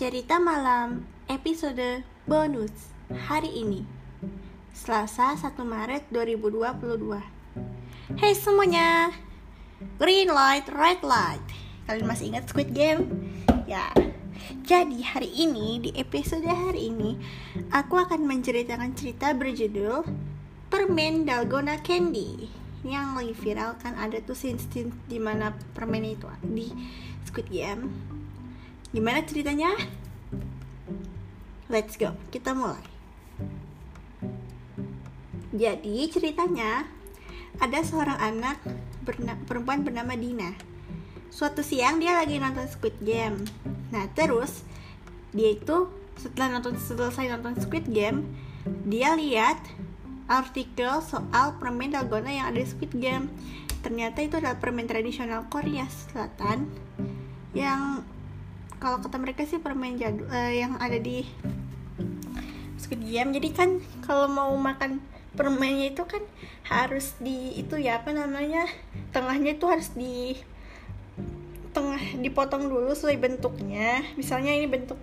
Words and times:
Cerita 0.00 0.40
malam 0.40 1.04
episode 1.28 2.00
bonus 2.24 2.72
hari 3.28 3.52
ini. 3.52 3.84
Selasa 4.72 5.36
1 5.36 5.52
Maret 5.60 6.08
2022 6.08 7.20
Hey 8.16 8.32
semuanya 8.32 9.12
Green 10.00 10.32
light, 10.32 10.64
red 10.72 11.04
light. 11.04 11.44
Kalian 11.84 12.08
masih 12.08 12.32
ingat 12.32 12.48
Squid 12.48 12.72
Game? 12.72 13.28
Ya. 13.68 13.92
Jadi 14.64 15.04
hari 15.04 15.36
ini, 15.36 15.84
di 15.84 15.92
episode 15.92 16.48
hari 16.48 16.88
ini 16.88 17.20
Aku 17.68 18.00
akan 18.00 18.24
menceritakan 18.24 18.96
cerita 18.96 19.36
berjudul 19.36 20.08
Permen 20.72 21.28
Dalgona 21.28 21.76
Candy. 21.84 22.48
Yang 22.88 23.06
lagi 23.20 23.34
viral 23.36 23.76
kan 23.76 24.00
ada 24.00 24.16
tuh 24.24 24.32
scene-scene 24.32 24.96
di 25.04 25.20
mana 25.20 25.52
permen 25.76 26.08
itu 26.08 26.24
di 26.40 26.72
Squid 27.28 27.52
Game 27.52 28.16
Gimana 28.90 29.22
ceritanya? 29.22 29.70
Let's 31.70 31.94
go, 31.94 32.18
kita 32.34 32.50
mulai. 32.50 32.82
Jadi 35.54 36.10
ceritanya 36.10 36.86
ada 37.62 37.78
seorang 37.86 38.18
anak 38.18 38.58
berna 39.06 39.38
perempuan 39.46 39.86
bernama 39.86 40.18
Dina. 40.18 40.50
Suatu 41.30 41.62
siang 41.62 42.02
dia 42.02 42.18
lagi 42.18 42.42
nonton 42.42 42.66
Squid 42.66 42.98
Game. 42.98 43.46
Nah 43.94 44.10
terus 44.10 44.66
dia 45.30 45.54
itu 45.54 45.86
setelah 46.18 46.58
nonton 46.58 46.74
selesai 46.74 47.30
nonton 47.30 47.54
Squid 47.62 47.86
Game, 47.94 48.26
dia 48.86 49.14
lihat 49.14 49.62
artikel 50.26 50.98
soal 51.02 51.58
permen 51.62 51.94
dalgona 51.94 52.34
yang 52.34 52.50
ada 52.50 52.58
di 52.58 52.66
Squid 52.66 52.98
Game. 52.98 53.30
Ternyata 53.86 54.26
itu 54.26 54.38
adalah 54.38 54.58
permen 54.58 54.90
tradisional 54.90 55.46
Korea 55.46 55.86
Selatan 55.86 56.66
yang 57.54 58.02
kalau 58.80 58.96
kata 59.04 59.20
mereka 59.20 59.44
sih 59.44 59.60
permen 59.60 60.00
jadul 60.00 60.24
uh, 60.32 60.50
yang 60.50 60.80
ada 60.80 60.96
di 60.96 61.28
Squid 62.80 63.04
Game. 63.04 63.36
Jadi 63.36 63.48
kan 63.52 63.78
kalau 64.02 64.26
mau 64.26 64.50
makan 64.56 65.04
permennya 65.36 65.92
itu 65.92 66.02
kan 66.08 66.24
harus 66.66 67.14
di 67.20 67.54
itu 67.60 67.76
ya 67.76 68.02
apa 68.02 68.10
namanya 68.10 68.66
tengahnya 69.12 69.54
itu 69.54 69.66
harus 69.68 69.92
di 69.94 70.34
tengah 71.70 72.00
dipotong 72.18 72.66
dulu 72.66 72.96
sesuai 72.96 73.20
bentuknya. 73.20 74.00
Misalnya 74.16 74.56
ini 74.56 74.66
bentuk 74.66 74.98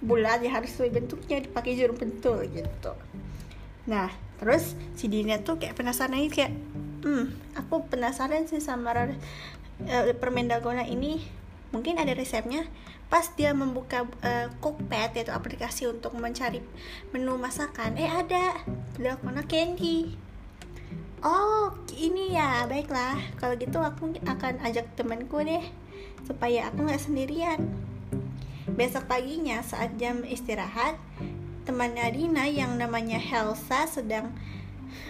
bulat 0.00 0.40
ya 0.46 0.54
harus 0.54 0.70
sesuai 0.72 0.94
bentuknya 0.94 1.42
dipakai 1.42 1.74
jarum 1.74 1.98
pentul 1.98 2.46
gitu. 2.46 2.94
Nah 3.90 4.08
terus 4.38 4.78
si 4.94 5.10
Dina 5.10 5.42
tuh 5.42 5.58
kayak 5.58 5.74
penasaran 5.74 6.14
ini 6.14 6.30
kayak 6.30 6.52
hmm 7.02 7.56
aku 7.58 7.90
penasaran 7.90 8.46
sih 8.46 8.62
sama 8.62 8.94
uh, 8.94 10.14
permen 10.14 10.46
dalgona 10.46 10.86
ini. 10.86 11.20
Mungkin 11.74 11.98
ada 11.98 12.14
resepnya 12.14 12.64
pas 13.06 13.22
dia 13.38 13.54
membuka 13.54 14.02
uh, 14.02 14.50
cookpad 14.58 15.14
yaitu 15.14 15.30
aplikasi 15.30 15.86
untuk 15.86 16.18
mencari 16.18 16.58
menu 17.14 17.38
masakan 17.38 17.94
eh 17.94 18.10
ada. 18.10 18.58
Dalgona 18.98 19.46
candy. 19.46 20.18
Oh 21.22 21.70
ini 21.94 22.34
ya 22.34 22.66
baiklah. 22.66 23.18
Kalau 23.38 23.54
gitu 23.54 23.78
aku 23.78 24.10
akan 24.26 24.58
ajak 24.66 24.98
temanku 24.98 25.42
deh 25.42 25.62
supaya 26.26 26.66
aku 26.68 26.86
nggak 26.86 27.02
sendirian. 27.02 27.70
Besok 28.66 29.06
paginya 29.06 29.62
saat 29.62 29.94
jam 29.96 30.26
istirahat 30.26 30.98
temannya 31.62 32.10
Dina 32.14 32.46
yang 32.50 32.74
namanya 32.78 33.18
Helsa 33.18 33.86
sedang 33.86 34.34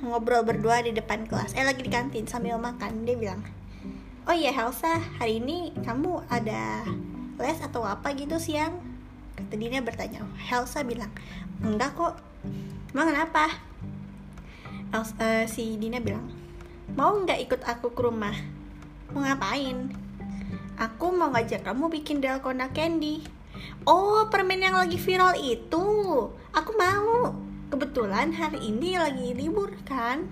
ngobrol 0.00 0.44
berdua 0.44 0.84
di 0.84 0.92
depan 0.92 1.24
kelas 1.28 1.56
eh 1.56 1.64
lagi 1.64 1.84
di 1.84 1.92
kantin 1.92 2.24
sambil 2.24 2.56
makan. 2.56 3.04
Dia 3.04 3.16
bilang 3.20 3.44
oh 4.24 4.32
iya 4.32 4.56
Helsa 4.56 5.00
hari 5.20 5.44
ini 5.44 5.76
kamu 5.84 6.24
ada 6.32 6.88
les 7.40 7.58
atau 7.62 7.86
apa 7.86 8.12
gitu 8.12 8.36
siang. 8.36 8.76
Kata 9.32 9.54
Dina 9.56 9.80
bertanya 9.80 10.24
Helsa 10.36 10.84
bilang 10.84 11.12
enggak 11.64 11.96
kok. 11.96 12.14
Emang 12.92 13.08
kenapa? 13.08 13.48
Elsa, 14.92 15.14
uh, 15.16 15.44
si 15.48 15.80
Dina 15.80 16.02
bilang 16.04 16.28
mau 16.92 17.16
nggak 17.16 17.40
ikut 17.48 17.62
aku 17.64 17.96
ke 17.96 18.00
rumah? 18.04 18.36
Mau 19.16 19.24
ngapain? 19.24 19.88
Aku 20.76 21.12
mau 21.12 21.32
ngajak 21.32 21.64
kamu 21.64 21.88
bikin 21.88 22.20
dalgona 22.20 22.68
candy. 22.72 23.24
Oh 23.88 24.28
permen 24.28 24.60
yang 24.60 24.76
lagi 24.76 25.00
viral 25.00 25.36
itu? 25.38 25.84
Aku 26.52 26.70
mau. 26.76 27.32
Kebetulan 27.72 28.36
hari 28.36 28.68
ini 28.68 29.00
lagi 29.00 29.32
libur 29.32 29.72
kan? 29.88 30.28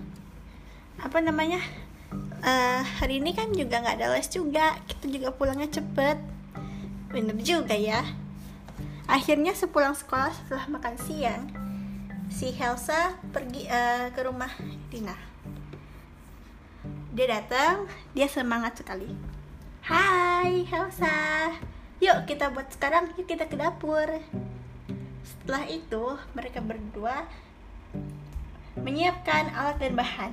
Apa 1.00 1.24
namanya? 1.24 1.60
Uh, 2.40 2.84
hari 3.00 3.20
ini 3.20 3.32
kan 3.32 3.52
juga 3.56 3.80
nggak 3.80 3.96
ada 3.96 4.12
les 4.12 4.28
juga. 4.28 4.76
Kita 4.84 5.08
juga 5.08 5.32
pulangnya 5.32 5.72
cepet 5.72 6.39
bener 7.10 7.36
juga 7.42 7.74
ya. 7.74 8.06
Akhirnya 9.10 9.50
sepulang 9.50 9.98
sekolah 9.98 10.30
setelah 10.30 10.66
makan 10.70 10.94
siang 11.02 11.42
si 12.30 12.54
Helsa 12.54 13.18
pergi 13.34 13.66
uh, 13.66 14.14
ke 14.14 14.20
rumah 14.22 14.54
Dina. 14.86 15.18
Dia 17.10 17.26
datang 17.42 17.90
dia 18.14 18.30
semangat 18.30 18.78
sekali. 18.78 19.10
Hai 19.82 20.62
Helsa. 20.70 21.50
Yuk 21.98 22.30
kita 22.30 22.54
buat 22.54 22.70
sekarang 22.70 23.10
yuk 23.18 23.26
kita 23.26 23.50
ke 23.50 23.58
dapur. 23.58 24.06
Setelah 25.26 25.66
itu 25.66 26.14
mereka 26.38 26.62
berdua 26.62 27.26
menyiapkan 28.78 29.50
alat 29.50 29.82
dan 29.82 29.98
bahan. 29.98 30.32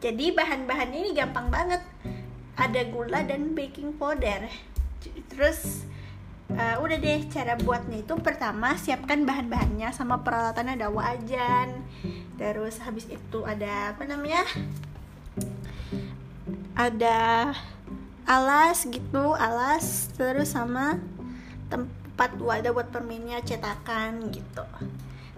Jadi 0.00 0.32
bahan-bahannya 0.32 0.98
ini 1.04 1.10
gampang 1.12 1.52
banget. 1.52 1.84
Ada 2.56 2.88
gula 2.88 3.20
dan 3.28 3.52
baking 3.52 4.00
powder 4.00 4.48
terus 5.32 5.86
uh, 6.52 6.76
udah 6.82 6.96
deh 7.00 7.24
cara 7.32 7.56
buatnya 7.56 8.04
itu 8.04 8.14
pertama 8.20 8.76
siapkan 8.76 9.24
bahan-bahannya 9.24 9.90
sama 9.94 10.20
peralatannya 10.20 10.76
ada 10.78 10.88
wajan. 10.92 11.82
Terus 12.36 12.82
habis 12.82 13.06
itu 13.08 13.38
ada 13.46 13.94
apa 13.94 14.02
namanya 14.04 14.42
ada 16.72 17.52
alas 18.26 18.86
gitu 18.88 19.34
alas 19.34 20.08
terus 20.14 20.54
sama 20.54 20.98
tempat 21.68 22.38
wadah 22.38 22.70
buat 22.70 22.88
permennya 22.90 23.42
cetakan 23.42 24.30
gitu. 24.30 24.64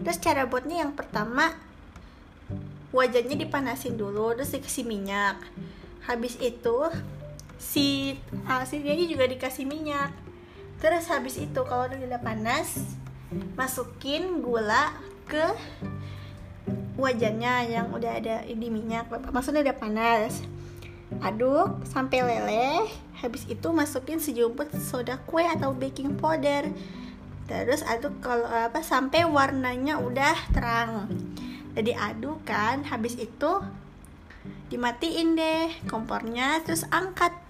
Terus 0.00 0.18
cara 0.20 0.44
buatnya 0.44 0.84
yang 0.84 0.92
pertama 0.92 1.54
wajannya 2.94 3.34
dipanasin 3.34 3.98
dulu 3.98 4.34
terus 4.38 4.54
dikasih 4.54 4.86
minyak. 4.86 5.40
Habis 6.04 6.36
itu 6.38 6.76
si 7.58 8.18
asinnya 8.46 8.94
juga 9.06 9.24
dikasih 9.28 9.66
minyak. 9.66 10.12
Terus 10.78 11.08
habis 11.08 11.40
itu 11.40 11.60
kalau 11.64 11.88
udah 11.88 12.20
panas 12.20 12.98
masukin 13.58 14.44
gula 14.44 14.94
ke 15.26 15.42
wajannya 16.94 17.72
yang 17.72 17.90
udah 17.90 18.12
ada 18.20 18.36
di 18.46 18.68
minyak. 18.68 19.08
Maksudnya 19.10 19.64
udah 19.64 19.76
panas. 19.78 20.44
Aduk 21.22 21.84
sampai 21.86 22.26
leleh. 22.26 22.90
Habis 23.22 23.46
itu 23.46 23.68
masukin 23.70 24.18
sejumput 24.20 24.68
soda 24.76 25.16
kue 25.24 25.46
atau 25.46 25.72
baking 25.72 26.18
powder. 26.18 26.68
Terus 27.44 27.84
aduk 27.84 28.24
kalau 28.24 28.48
apa 28.48 28.80
sampai 28.80 29.28
warnanya 29.28 30.00
udah 30.00 30.36
terang. 30.52 31.12
Jadi 31.74 31.92
aduk 31.92 32.46
kan 32.46 32.86
habis 32.86 33.18
itu 33.18 33.60
dimatiin 34.72 35.36
deh 35.36 35.68
kompornya 35.86 36.60
terus 36.64 36.88
angkat 36.88 37.43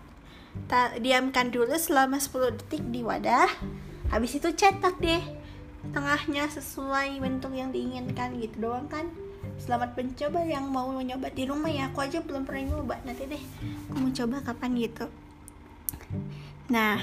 Ta 0.65 0.97
diamkan 0.97 1.53
dulu 1.53 1.77
selama 1.77 2.17
10 2.17 2.57
detik 2.57 2.83
di 2.89 3.05
wadah. 3.05 3.49
Habis 4.09 4.41
itu 4.41 4.49
cetak 4.53 4.97
deh 5.01 5.21
tengahnya 5.93 6.49
sesuai 6.49 7.21
bentuk 7.21 7.53
yang 7.53 7.69
diinginkan 7.69 8.41
gitu 8.41 8.71
doang 8.71 8.89
kan. 8.89 9.13
Selamat 9.61 9.93
mencoba 9.93 10.41
yang 10.49 10.67
mau 10.73 10.89
mencoba 10.89 11.29
di 11.29 11.45
rumah 11.45 11.69
ya. 11.69 11.93
Aku 11.93 12.01
aja 12.01 12.25
belum 12.25 12.49
pernah 12.49 12.75
nyoba. 12.75 12.97
Nanti 13.05 13.29
deh 13.29 13.43
aku 13.93 13.97
mau 14.01 14.11
coba 14.11 14.37
kapan 14.41 14.71
gitu. 14.81 15.07
Nah 16.73 17.01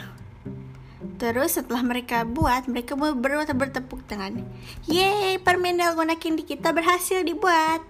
terus 1.18 1.57
setelah 1.57 1.81
mereka 1.86 2.25
buat 2.25 2.66
mereka 2.66 2.98
mau 2.98 3.14
bertepuk 3.14 4.06
tangan. 4.10 4.42
Yeay 4.90 5.38
permen 5.38 5.78
dalgona 5.78 6.18
candy 6.18 6.42
kita 6.42 6.74
berhasil 6.74 7.22
dibuat. 7.22 7.86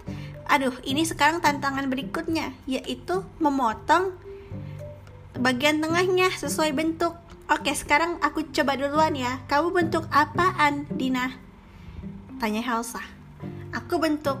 Aduh 0.52 0.76
ini 0.84 1.08
sekarang 1.08 1.40
tantangan 1.40 1.88
berikutnya 1.88 2.52
yaitu 2.68 3.24
memotong 3.40 4.12
bagian 5.38 5.80
tengahnya 5.80 6.28
sesuai 6.34 6.76
bentuk. 6.76 7.16
Oke 7.52 7.72
sekarang 7.76 8.16
aku 8.24 8.48
coba 8.52 8.76
duluan 8.76 9.12
ya. 9.16 9.40
Kamu 9.48 9.72
bentuk 9.72 10.08
apaan 10.08 10.88
Dina? 10.96 11.32
Tanya 12.40 12.64
Helsa. 12.64 13.00
Aku 13.72 14.00
bentuk 14.00 14.40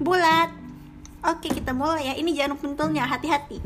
bulat. 0.00 0.52
Oke 1.24 1.52
kita 1.52 1.76
mulai 1.76 2.12
ya. 2.12 2.14
Ini 2.16 2.30
jarum 2.36 2.56
pentulnya 2.56 3.04
hati-hati. 3.04 3.60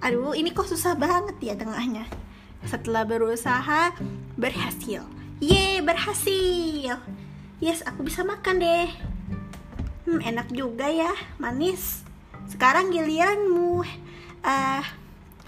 Aduh 0.00 0.36
ini 0.36 0.52
kok 0.52 0.68
susah 0.68 0.96
banget 0.96 1.36
ya 1.40 1.54
tengahnya. 1.56 2.08
Setelah 2.64 3.04
berusaha 3.04 3.92
berhasil. 4.36 5.04
Ye 5.42 5.80
berhasil. 5.84 7.00
Yes 7.60 7.84
aku 7.84 8.06
bisa 8.06 8.24
makan 8.24 8.60
deh. 8.60 8.88
Hmm 10.08 10.20
enak 10.20 10.48
juga 10.52 10.88
ya. 10.88 11.12
Manis. 11.36 12.04
Sekarang 12.48 12.92
giliranmu. 12.92 13.84
Uh, 14.44 14.84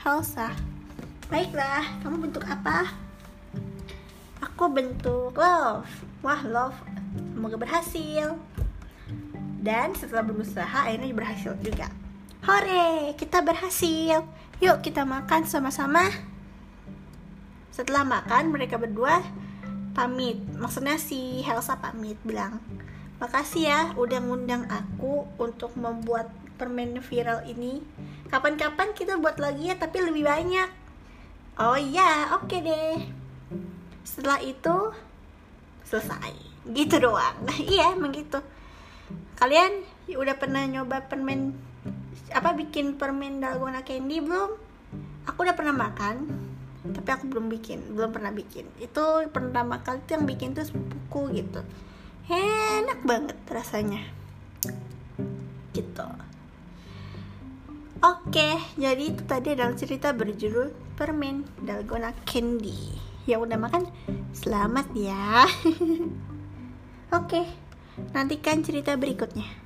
Halsa. 0.07 0.55
Baiklah, 1.27 1.83
kamu 1.99 2.31
bentuk 2.31 2.47
apa? 2.47 2.95
aku 4.39 4.71
bentuk 4.71 5.35
love. 5.35 5.91
Wah 6.23 6.47
love. 6.47 6.79
Semoga 7.35 7.59
berhasil. 7.59 8.39
Dan 9.59 9.99
setelah 9.99 10.23
berusaha 10.23 10.87
akhirnya 10.87 11.11
berhasil 11.11 11.59
juga. 11.59 11.91
Hore 12.47 13.19
kita 13.19 13.43
berhasil. 13.43 14.23
Yuk 14.63 14.79
kita 14.79 15.03
makan 15.03 15.43
sama-sama. 15.43 16.07
Setelah 17.75 18.07
makan 18.07 18.55
mereka 18.55 18.79
berdua 18.79 19.27
pamit. 19.91 20.39
Maksudnya 20.55 21.03
si 21.03 21.43
Helsa 21.43 21.83
pamit 21.83 22.23
bilang 22.23 22.63
makasih 23.17 23.65
ya 23.65 23.81
udah 23.97 24.21
ngundang 24.21 24.69
aku 24.69 25.25
untuk 25.41 25.73
membuat 25.77 26.29
permen 26.61 27.01
viral 27.01 27.45
ini. 27.49 27.81
Kapan-kapan 28.29 28.93
kita 28.93 29.17
buat 29.17 29.41
lagi 29.41 29.73
ya 29.73 29.77
tapi 29.81 30.05
lebih 30.05 30.25
banyak. 30.25 30.69
Oh 31.57 31.81
iya 31.81 32.37
oke 32.37 32.49
okay 32.53 32.61
deh. 32.61 32.97
Setelah 34.05 34.41
itu 34.45 34.93
selesai. 35.89 36.33
Gitu 36.69 36.97
doang. 37.01 37.37
Nah 37.45 37.57
iya 37.73 37.97
emang 37.97 38.13
gitu. 38.13 38.41
Kalian 39.41 39.85
udah 40.13 40.37
pernah 40.37 40.65
nyoba 40.69 41.09
permen 41.09 41.57
apa 42.33 42.53
bikin 42.53 43.01
permen 43.01 43.41
dalgona 43.41 43.81
candy 43.81 44.21
belum? 44.21 44.61
Aku 45.25 45.39
udah 45.41 45.57
pernah 45.57 45.73
makan 45.73 46.45
tapi 46.87 47.11
aku 47.11 47.27
belum 47.27 47.51
bikin 47.51 47.97
belum 47.97 48.13
pernah 48.13 48.31
bikin. 48.31 48.69
Itu 48.77 49.25
pertama 49.33 49.81
kali 49.81 50.05
tuh 50.05 50.21
yang 50.21 50.27
bikin 50.29 50.53
tuh 50.53 50.69
sepupuku 50.69 51.41
gitu 51.41 51.65
enak 52.31 53.01
banget 53.05 53.39
rasanya. 53.51 54.03
Gitu. 55.75 56.09
Oke 58.05 58.61
jadi 58.77 59.03
itu 59.13 59.23
tadi 59.25 59.57
adalah 59.57 59.75
cerita 59.75 60.13
berjudul 60.13 60.97
permen 60.97 61.45
dalgona 61.63 62.15
candy. 62.25 62.97
Yang 63.27 63.51
udah 63.51 63.59
makan 63.59 63.83
selamat 64.37 64.87
ya. 64.95 65.45
Oke 67.19 67.43
nantikan 68.13 68.61
cerita 68.61 68.93
berikutnya 68.95 69.66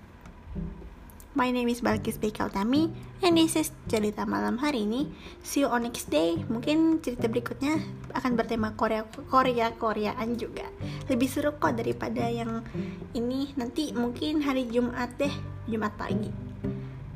My 1.31 1.55
name 1.55 1.71
is 1.71 1.79
Balkis 1.79 2.19
Tami 2.19 2.91
And 3.23 3.39
this 3.39 3.55
is 3.55 3.71
cerita 3.87 4.27
malam 4.27 4.59
hari 4.59 4.83
ini 4.83 5.07
See 5.47 5.63
you 5.63 5.71
on 5.71 5.87
next 5.87 6.11
day 6.11 6.35
Mungkin 6.51 6.99
cerita 7.07 7.31
berikutnya 7.31 7.79
akan 8.19 8.35
bertema 8.35 8.75
Korea 8.75 9.07
Korea 9.31 9.71
Koreaan 9.71 10.35
juga 10.35 10.67
Lebih 11.07 11.31
seru 11.31 11.55
kok 11.55 11.79
daripada 11.79 12.27
yang 12.27 12.67
ini 13.15 13.55
Nanti 13.55 13.95
mungkin 13.95 14.43
hari 14.43 14.67
Jumat 14.75 15.15
deh 15.23 15.31
Jumat 15.71 15.95
pagi 15.95 16.35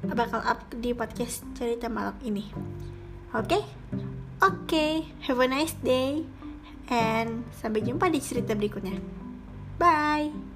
Bakal 0.06 0.46
up 0.46 0.62
di 0.78 0.94
podcast 0.94 1.42
cerita 1.58 1.90
malam 1.90 2.14
ini 2.22 2.46
Oke? 3.34 3.50
Okay? 3.50 3.62
Oke, 4.46 4.62
okay. 4.62 4.92
have 5.26 5.42
a 5.42 5.48
nice 5.50 5.74
day 5.82 6.22
And 6.86 7.50
sampai 7.50 7.82
jumpa 7.82 8.06
di 8.14 8.22
cerita 8.22 8.54
berikutnya 8.54 8.94
Bye 9.74 10.53